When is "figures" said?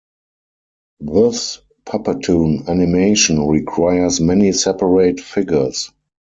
5.19-5.91